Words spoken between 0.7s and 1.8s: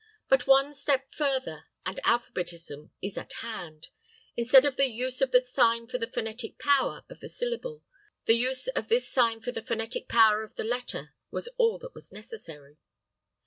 step further